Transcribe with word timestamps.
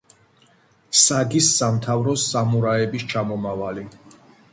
საგის 0.99 1.49
სამთავროს 1.57 2.23
სამურაების 2.31 3.05
ჩამომავალი. 3.13 3.85